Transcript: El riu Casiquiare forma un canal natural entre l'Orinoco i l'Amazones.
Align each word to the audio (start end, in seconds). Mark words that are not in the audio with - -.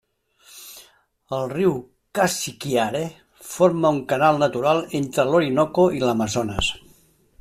El 1.39 1.43
riu 1.51 1.75
Casiquiare 2.19 3.03
forma 3.51 3.93
un 3.97 4.01
canal 4.15 4.41
natural 4.45 4.83
entre 5.01 5.27
l'Orinoco 5.29 5.87
i 5.99 6.03
l'Amazones. 6.07 6.73